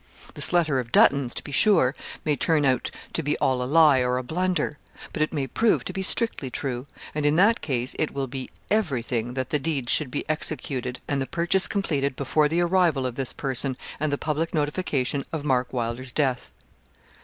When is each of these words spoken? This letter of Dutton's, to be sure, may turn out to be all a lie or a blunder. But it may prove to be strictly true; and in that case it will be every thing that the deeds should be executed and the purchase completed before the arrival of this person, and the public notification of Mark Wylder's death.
This 0.33 0.51
letter 0.51 0.79
of 0.79 0.91
Dutton's, 0.91 1.31
to 1.35 1.43
be 1.43 1.51
sure, 1.51 1.93
may 2.25 2.35
turn 2.35 2.65
out 2.65 2.89
to 3.13 3.21
be 3.21 3.37
all 3.37 3.61
a 3.61 3.65
lie 3.65 3.99
or 3.99 4.17
a 4.17 4.23
blunder. 4.23 4.79
But 5.13 5.21
it 5.21 5.31
may 5.31 5.45
prove 5.45 5.85
to 5.85 5.93
be 5.93 6.01
strictly 6.01 6.49
true; 6.49 6.87
and 7.13 7.23
in 7.23 7.35
that 7.35 7.61
case 7.61 7.95
it 7.99 8.09
will 8.09 8.25
be 8.25 8.49
every 8.71 9.03
thing 9.03 9.35
that 9.35 9.51
the 9.51 9.59
deeds 9.59 9.91
should 9.91 10.09
be 10.09 10.27
executed 10.27 10.99
and 11.07 11.21
the 11.21 11.27
purchase 11.27 11.67
completed 11.67 12.15
before 12.15 12.49
the 12.49 12.61
arrival 12.61 13.05
of 13.05 13.13
this 13.13 13.31
person, 13.31 13.77
and 13.99 14.11
the 14.11 14.17
public 14.17 14.55
notification 14.55 15.23
of 15.31 15.45
Mark 15.45 15.71
Wylder's 15.71 16.11
death. 16.11 16.49